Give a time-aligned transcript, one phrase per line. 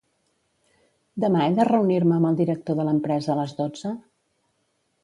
[1.25, 3.95] Demà he de reunir-me amb el director de l'empresa a les dotze?